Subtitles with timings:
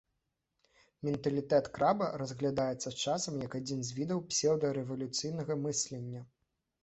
[1.07, 6.25] Менталітэт краба разглядаецца, часам, як адзін з відаў псеўдарэвалюцыйнага мыслення.